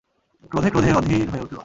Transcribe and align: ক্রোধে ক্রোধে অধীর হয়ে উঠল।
ক্রোধে 0.51 0.69
ক্রোধে 0.69 0.91
অধীর 0.93 1.27
হয়ে 1.31 1.43
উঠল। 1.45 1.57